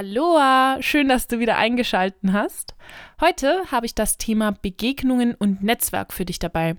[0.00, 2.74] Aloha, schön, dass du wieder eingeschalten hast.
[3.20, 6.76] Heute habe ich das Thema Begegnungen und Netzwerk für dich dabei.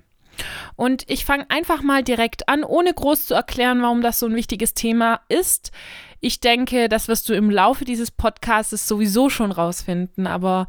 [0.75, 4.33] Und ich fange einfach mal direkt an, ohne groß zu erklären, warum das so ein
[4.33, 5.71] wichtiges Thema ist.
[6.19, 10.65] Ich denke, das wirst du im Laufe dieses Podcasts sowieso schon rausfinden, aber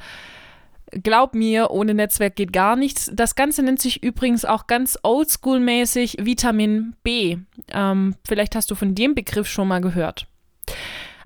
[0.91, 3.10] glaub mir, ohne Netzwerk geht gar nichts.
[3.14, 7.38] Das Ganze nennt sich übrigens auch ganz oldschool-mäßig Vitamin B.
[7.72, 10.27] Ähm, vielleicht hast du von dem Begriff schon mal gehört.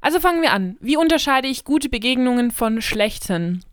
[0.07, 0.77] Also fangen wir an.
[0.79, 3.65] Wie unterscheide ich gute Begegnungen von schlechten?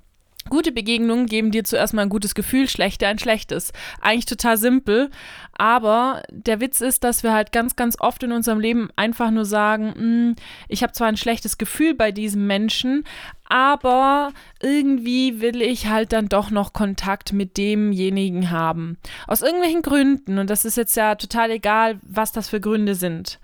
[0.49, 3.71] Gute Begegnungen geben dir zuerst mal ein gutes Gefühl, schlechte ein schlechtes.
[4.01, 5.11] Eigentlich total simpel,
[5.55, 9.45] aber der Witz ist, dass wir halt ganz, ganz oft in unserem Leben einfach nur
[9.45, 10.35] sagen, hm,
[10.69, 13.03] ich habe zwar ein schlechtes Gefühl bei diesem Menschen,
[13.47, 18.97] aber irgendwie will ich halt dann doch noch Kontakt mit demjenigen haben.
[19.27, 23.39] Aus irgendwelchen Gründen, und das ist jetzt ja total egal, was das für Gründe sind.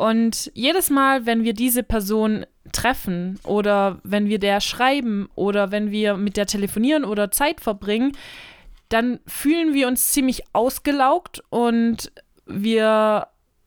[0.00, 5.90] Und jedes Mal, wenn wir diese Person treffen oder wenn wir der schreiben oder wenn
[5.90, 8.12] wir mit der telefonieren oder Zeit verbringen,
[8.88, 12.12] dann fühlen wir uns ziemlich ausgelaugt und
[12.46, 13.26] wir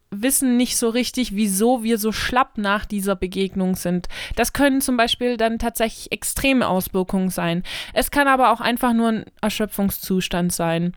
[0.10, 4.08] wissen nicht so richtig, wieso wir so schlapp nach dieser Begegnung sind.
[4.36, 7.62] Das können zum Beispiel dann tatsächlich extreme Auswirkungen sein.
[7.94, 10.96] Es kann aber auch einfach nur ein Erschöpfungszustand sein.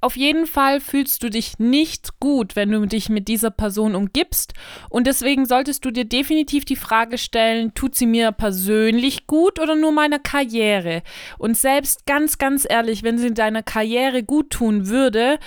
[0.00, 4.54] Auf jeden Fall fühlst du dich nicht gut, wenn du dich mit dieser Person umgibst.
[4.88, 9.74] Und deswegen solltest du dir definitiv die Frage stellen, tut sie mir persönlich gut oder
[9.74, 11.02] nur meiner Karriere?
[11.36, 15.38] Und selbst ganz, ganz ehrlich, wenn sie deiner Karriere gut tun würde,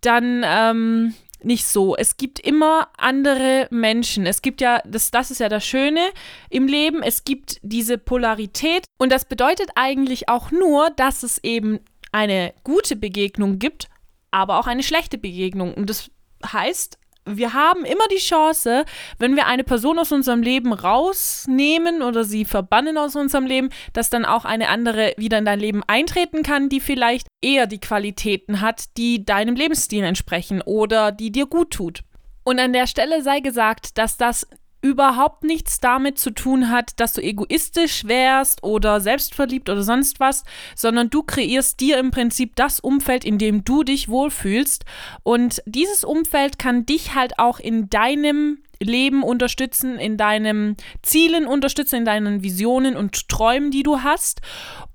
[0.00, 1.96] dann ähm, nicht so.
[1.96, 4.26] Es gibt immer andere Menschen.
[4.26, 6.00] Es gibt ja, das, das ist ja das Schöne
[6.48, 8.84] im Leben, es gibt diese Polarität.
[8.98, 11.80] Und das bedeutet eigentlich auch nur, dass es eben
[12.12, 13.88] eine gute Begegnung gibt
[14.36, 15.72] aber auch eine schlechte Begegnung.
[15.72, 16.10] Und das
[16.44, 18.84] heißt, wir haben immer die Chance,
[19.18, 24.10] wenn wir eine Person aus unserem Leben rausnehmen oder sie verbannen aus unserem Leben, dass
[24.10, 28.60] dann auch eine andere wieder in dein Leben eintreten kann, die vielleicht eher die Qualitäten
[28.60, 32.02] hat, die deinem Lebensstil entsprechen oder die dir gut tut.
[32.44, 34.46] Und an der Stelle sei gesagt, dass das
[34.82, 40.44] überhaupt nichts damit zu tun hat, dass du egoistisch wärst oder selbstverliebt oder sonst was,
[40.74, 44.84] sondern du kreierst dir im Prinzip das Umfeld, in dem du dich wohlfühlst.
[45.22, 51.96] Und dieses Umfeld kann dich halt auch in deinem Leben unterstützen, in deinen Zielen unterstützen,
[51.96, 54.40] in deinen Visionen und Träumen, die du hast.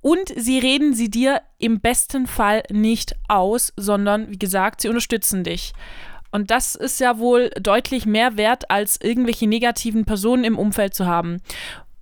[0.02, 5.44] Und sie reden sie dir im besten Fall nicht aus, sondern wie gesagt, sie unterstützen
[5.44, 5.74] dich.
[6.32, 11.06] Und das ist ja wohl deutlich mehr wert, als irgendwelche negativen Personen im Umfeld zu
[11.06, 11.42] haben.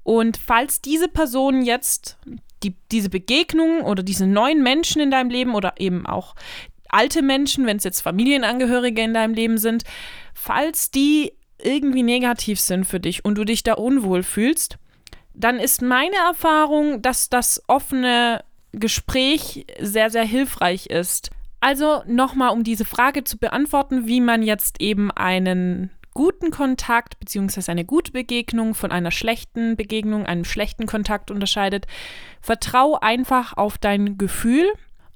[0.03, 2.17] Und falls diese Personen jetzt
[2.63, 6.35] die, diese Begegnungen oder diese neuen Menschen in deinem Leben oder eben auch
[6.89, 9.84] alte Menschen, wenn es jetzt Familienangehörige in deinem Leben sind,
[10.34, 14.78] falls die irgendwie negativ sind für dich und du dich da unwohl fühlst,
[15.34, 21.31] dann ist meine Erfahrung, dass das offene Gespräch sehr, sehr hilfreich ist.
[21.59, 27.72] Also nochmal, um diese Frage zu beantworten, wie man jetzt eben einen guten Kontakt bzw.
[27.72, 31.86] eine gute Begegnung von einer schlechten Begegnung, einem schlechten Kontakt unterscheidet.
[32.42, 34.72] Vertrau einfach auf dein Gefühl.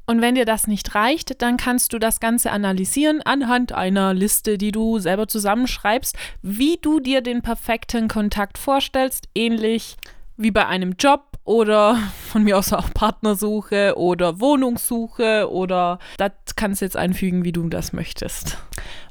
[0.06, 4.58] Und wenn dir das nicht reicht, dann kannst du das Ganze analysieren anhand einer Liste,
[4.58, 9.96] die du selber zusammenschreibst, wie du dir den perfekten Kontakt vorstellst, ähnlich
[10.36, 11.98] wie bei einem Job oder
[12.32, 17.68] von mir aus auch Partnersuche oder Wohnungssuche oder das kannst du jetzt einfügen, wie du
[17.70, 18.58] das möchtest.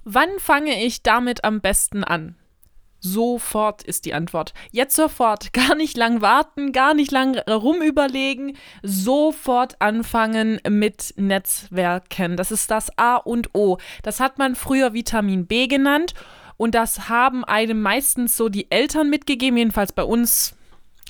[0.04, 2.36] Wann fange ich damit am besten an?
[3.04, 4.54] Sofort ist die Antwort.
[4.70, 5.52] Jetzt sofort.
[5.52, 8.56] Gar nicht lang warten, gar nicht lang rumüberlegen.
[8.84, 12.36] Sofort anfangen mit Netzwerken.
[12.36, 13.78] Das ist das A und O.
[14.04, 16.14] Das hat man früher Vitamin B genannt.
[16.56, 20.54] Und das haben einem meistens so die Eltern mitgegeben, jedenfalls bei uns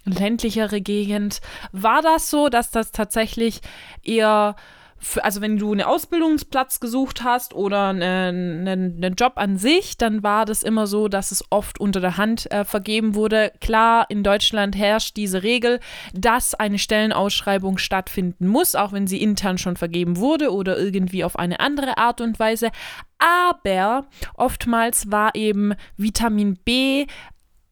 [0.04, 1.40] ländlichere Gegend.
[1.72, 3.60] War das so, dass das tatsächlich
[4.02, 4.56] eher,
[4.99, 9.96] für, also wenn du einen Ausbildungsplatz gesucht hast oder einen, einen, einen, Job an sich,
[9.96, 13.52] dann war das immer so, dass es oft unter der Hand äh, vergeben wurde.
[13.60, 15.81] Klar, in Deutschland herrscht diese Regel,
[16.14, 21.38] dass eine Stellenausschreibung stattfinden muss, auch wenn sie intern schon vergeben wurde oder irgendwie auf
[21.38, 22.70] eine andere Art und Weise.
[23.19, 27.06] Aber oftmals war eben Vitamin B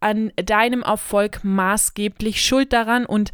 [0.01, 3.31] an deinem Erfolg maßgeblich schuld daran und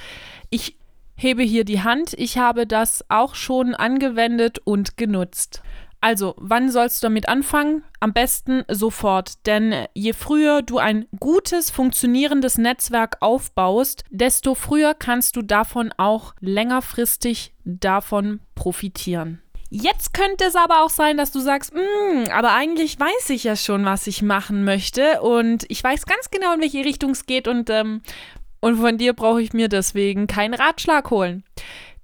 [0.51, 0.77] ich
[1.17, 2.15] hebe hier die Hand.
[2.15, 5.63] Ich habe das auch schon angewendet und genutzt.
[6.01, 7.83] Also, wann sollst du damit anfangen?
[8.01, 15.37] Am besten sofort, denn je früher du ein gutes, funktionierendes Netzwerk aufbaust, desto früher kannst
[15.37, 19.41] du davon auch längerfristig davon profitieren.
[19.69, 23.57] Jetzt könnte es aber auch sein, dass du sagst, mm, aber eigentlich weiß ich ja
[23.57, 27.49] schon, was ich machen möchte und ich weiß ganz genau, in welche Richtung es geht
[27.49, 28.01] und ähm,
[28.61, 31.45] Und von dir brauche ich mir deswegen keinen Ratschlag holen.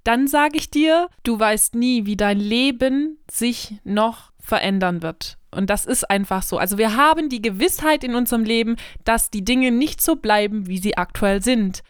[0.03, 5.37] Dann sage ich dir, du weißt nie, wie dein Leben sich noch verändern wird.
[5.51, 6.57] Und das ist einfach so.
[6.57, 10.77] Also wir haben die Gewissheit in unserem Leben, dass die Dinge nicht so bleiben, wie
[10.77, 11.81] sie aktuell sind.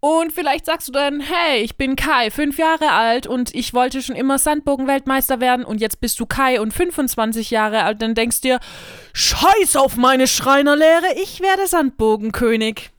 [0.00, 4.00] Und vielleicht sagst du dann, hey, ich bin Kai, fünf Jahre alt und ich wollte
[4.00, 8.00] schon immer Sandbogen-Weltmeister werden und jetzt bist du Kai und 25 Jahre alt.
[8.00, 8.60] Dann denkst du dir,
[9.12, 12.90] scheiß auf meine Schreinerlehre, ich werde Sandbogenkönig.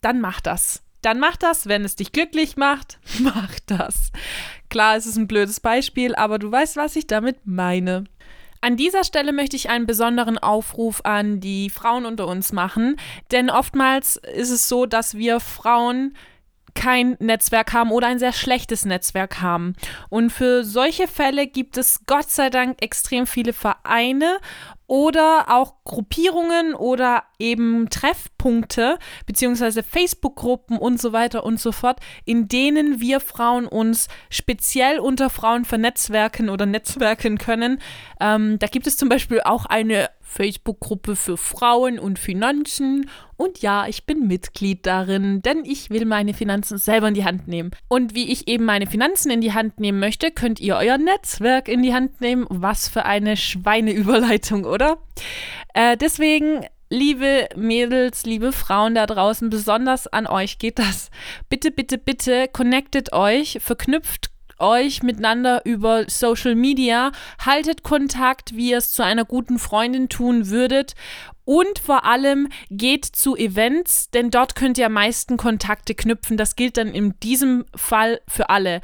[0.00, 0.82] Dann mach das.
[1.02, 4.10] Dann mach das, wenn es dich glücklich macht, mach das.
[4.70, 8.04] Klar, es ist ein blödes Beispiel, aber du weißt, was ich damit meine.
[8.60, 12.96] An dieser Stelle möchte ich einen besonderen Aufruf an die Frauen unter uns machen,
[13.30, 16.16] denn oftmals ist es so, dass wir Frauen
[16.78, 19.74] kein Netzwerk haben oder ein sehr schlechtes Netzwerk haben.
[20.08, 24.38] Und für solche Fälle gibt es Gott sei Dank extrem viele Vereine
[24.86, 32.48] oder auch Gruppierungen oder eben Treffpunkte beziehungsweise Facebook-Gruppen und so weiter und so fort, in
[32.48, 37.80] denen wir Frauen uns speziell unter Frauen vernetzwerken oder netzwerken können.
[38.20, 43.08] Ähm, da gibt es zum Beispiel auch eine Facebook-Gruppe für Frauen und Finanzen.
[43.36, 47.48] Und ja, ich bin Mitglied darin, denn ich will meine Finanzen selber in die Hand
[47.48, 47.70] nehmen.
[47.88, 51.68] Und wie ich eben meine Finanzen in die Hand nehmen möchte, könnt ihr euer Netzwerk
[51.68, 52.46] in die Hand nehmen.
[52.50, 54.98] Was für eine Schweineüberleitung, oder?
[55.72, 61.10] Äh, deswegen liebe Mädels, liebe Frauen da draußen, besonders an euch geht das.
[61.48, 67.12] Bitte, bitte, bitte connectet euch, verknüpft euch miteinander über Social Media,
[67.44, 70.94] haltet Kontakt, wie ihr es zu einer guten Freundin tun würdet
[71.44, 76.36] und vor allem geht zu Events, denn dort könnt ihr am meisten Kontakte knüpfen.
[76.36, 78.82] Das gilt dann in diesem Fall für alle.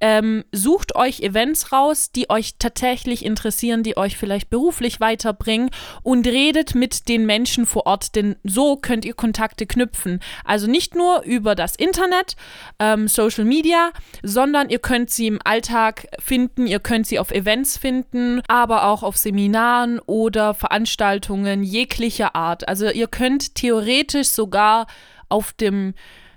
[0.00, 5.70] Ähm, sucht euch Events raus, die euch tatsächlich interessieren, die euch vielleicht beruflich weiterbringen
[6.02, 10.20] und redet mit den Menschen vor Ort, denn so könnt ihr Kontakte knüpfen.
[10.44, 12.36] Also nicht nur über das Internet,
[12.78, 13.92] ähm, Social Media,
[14.22, 19.02] sondern ihr könnt sie im Alltag finden, ihr könnt sie auf Events finden, aber auch
[19.02, 22.68] auf Seminaren oder Veranstaltungen jeglicher Art.
[22.68, 24.86] Also ihr könnt theoretisch sogar
[25.28, 25.94] auf dem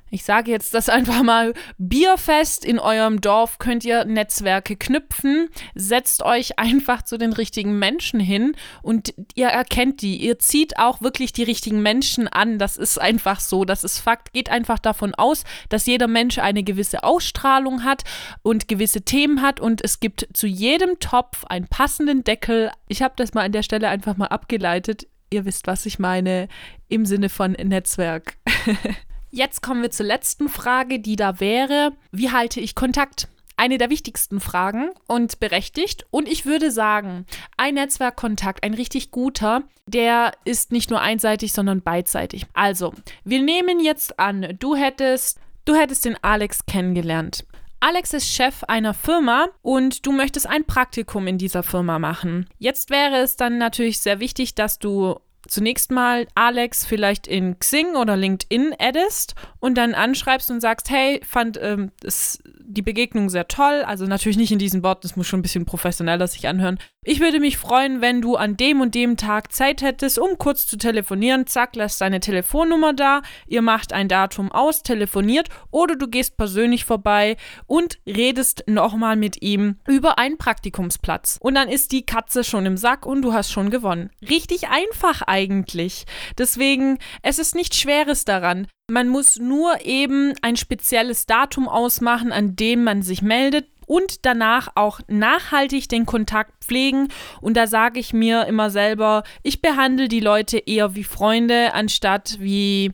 [0.10, 5.50] ich sage jetzt das einfach mal, Bierfest in eurem Dorf könnt ihr Netzwerke knüpfen.
[5.76, 10.18] Setzt euch einfach zu den richtigen Menschen hin und ihr erkennt die.
[10.18, 12.60] Ihr zieht auch wirklich die richtigen Menschen an.
[12.60, 13.66] Das ist einfach so.
[13.66, 14.34] Das ist Fakt.
[14.34, 18.04] Geht einfach davon aus, dass jeder Mensch eine gewisse Ausstrahlung hat
[18.42, 22.72] und gewisse Themen hat und es gibt zu jedem Topf einen passenden Deckel.
[22.88, 25.08] Ich habe das mal an der Stelle einfach mal abgeleitet.
[25.30, 26.48] Ihr wisst, was ich meine
[26.88, 28.38] im Sinne von Netzwerk.
[29.30, 33.28] Jetzt kommen wir zur letzten Frage, die da wäre, wie halte ich Kontakt?
[33.58, 36.06] Eine der wichtigsten Fragen und berechtigt.
[36.12, 37.26] Und ich würde sagen,
[37.58, 42.46] ein Netzwerkkontakt, ein richtig guter, der ist nicht nur einseitig, sondern beidseitig.
[42.54, 42.94] Also,
[43.24, 47.46] wir nehmen jetzt an, du hättest, du hättest den Alex kennengelernt.
[47.80, 52.48] Alex ist Chef einer Firma und du möchtest ein Praktikum in dieser Firma machen.
[52.58, 57.96] Jetzt wäre es dann natürlich sehr wichtig, dass du zunächst mal Alex vielleicht in Xing
[57.96, 63.48] oder LinkedIn addest und dann anschreibst und sagst, hey, fand ähm, es, die Begegnung sehr
[63.48, 63.84] toll.
[63.86, 66.80] Also natürlich nicht in diesen Worten, das muss schon ein bisschen professioneller sich anhören.
[67.10, 70.68] Ich würde mich freuen, wenn du an dem und dem Tag Zeit hättest, um kurz
[70.68, 71.48] zu telefonieren.
[71.48, 73.22] Zack, lass deine Telefonnummer da.
[73.48, 79.42] Ihr macht ein Datum aus, telefoniert oder du gehst persönlich vorbei und redest nochmal mit
[79.42, 81.38] ihm über einen Praktikumsplatz.
[81.40, 84.10] Und dann ist die Katze schon im Sack und du hast schon gewonnen.
[84.22, 86.04] Richtig einfach eigentlich.
[86.38, 88.68] Deswegen, es ist nichts Schweres daran.
[88.92, 94.68] Man muss nur eben ein spezielles Datum ausmachen, an dem man sich meldet und danach
[94.76, 97.08] auch nachhaltig den Kontakt pflegen.
[97.42, 102.38] Und da sage ich mir immer selber, ich behandle die Leute eher wie Freunde anstatt
[102.40, 102.92] wie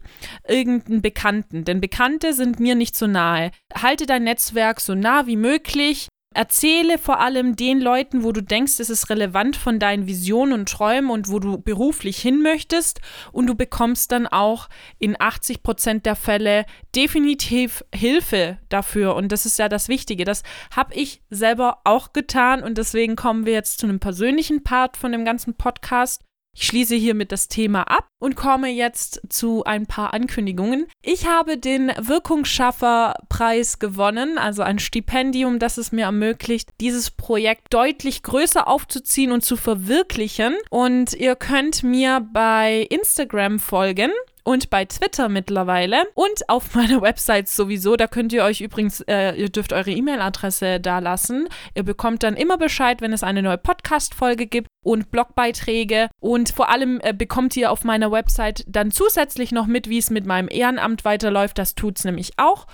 [0.47, 1.65] irgendeinen Bekannten.
[1.65, 3.51] Denn Bekannte sind mir nicht so nahe.
[3.73, 6.07] Halte dein Netzwerk so nah wie möglich.
[6.33, 10.69] Erzähle vor allem den Leuten, wo du denkst, es ist relevant von deinen Visionen und
[10.69, 13.01] Träumen und wo du beruflich hin möchtest.
[13.31, 19.15] Und du bekommst dann auch in 80 Prozent der Fälle definitiv Hilfe dafür.
[19.15, 20.25] Und das ist ja das Wichtige.
[20.25, 20.43] Das
[20.75, 22.63] habe ich selber auch getan.
[22.63, 26.21] Und deswegen kommen wir jetzt zu einem persönlichen Part von dem ganzen Podcast.
[26.55, 30.87] Ich schließe hiermit das Thema ab und komme jetzt zu ein paar Ankündigungen.
[31.01, 38.21] Ich habe den Wirkungsschafferpreis gewonnen, also ein Stipendium, das es mir ermöglicht, dieses Projekt deutlich
[38.21, 40.55] größer aufzuziehen und zu verwirklichen.
[40.69, 44.11] Und ihr könnt mir bei Instagram folgen
[44.43, 47.95] und bei Twitter mittlerweile und auf meiner Website sowieso.
[47.95, 51.47] Da könnt ihr euch übrigens, äh, ihr dürft eure E-Mail-Adresse da lassen.
[51.75, 54.67] Ihr bekommt dann immer Bescheid, wenn es eine neue Podcast-Folge gibt.
[54.83, 56.09] Und Blogbeiträge.
[56.19, 60.09] Und vor allem äh, bekommt ihr auf meiner Website dann zusätzlich noch mit, wie es
[60.09, 61.57] mit meinem Ehrenamt weiterläuft.
[61.57, 62.67] Das tut es nämlich auch.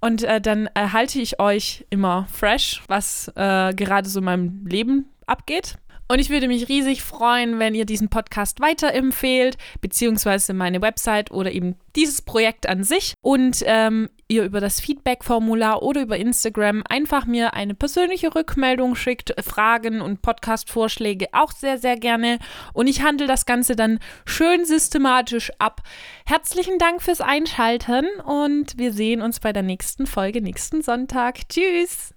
[0.00, 5.10] Und äh, dann erhalte ich euch immer fresh, was äh, gerade so in meinem Leben
[5.26, 5.76] abgeht.
[6.10, 11.52] Und ich würde mich riesig freuen, wenn ihr diesen Podcast weiterempfehlt, beziehungsweise meine Website oder
[11.52, 13.14] eben dieses Projekt an sich.
[13.20, 19.36] Und ähm, ihr über das Feedback-Formular oder über Instagram einfach mir eine persönliche Rückmeldung schickt,
[19.40, 22.40] Fragen und Podcast-Vorschläge auch sehr, sehr gerne.
[22.72, 25.80] Und ich handle das Ganze dann schön systematisch ab.
[26.26, 31.48] Herzlichen Dank fürs Einschalten und wir sehen uns bei der nächsten Folge nächsten Sonntag.
[31.48, 32.08] Tschüss!